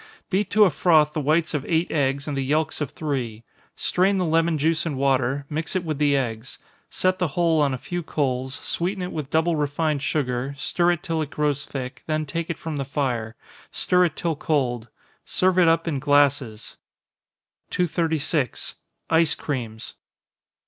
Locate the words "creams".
19.37-19.93